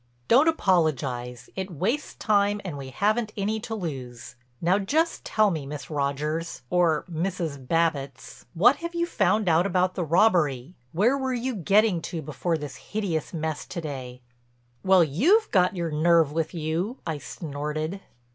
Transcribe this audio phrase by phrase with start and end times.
[0.27, 4.33] "Don't apologize—it wastes time and we haven't any to lose.
[4.59, 7.67] Now just tell me Miss Rogers, or Mrs.
[7.67, 12.57] Babbitts, what have you found out about the robbery; where were you getting to before
[12.57, 14.21] this hideous mess to day?"
[14.83, 17.99] "Well, you've got your nerve with you!" I snorted.